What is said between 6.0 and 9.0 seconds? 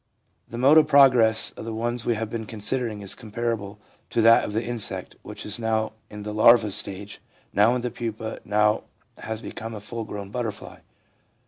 in the larva stage, now in the pupa, and now